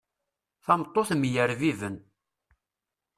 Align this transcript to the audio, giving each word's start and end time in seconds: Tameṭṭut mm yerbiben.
Tameṭṭut 0.65 1.09
mm 1.15 1.23
yerbiben. 1.33 1.95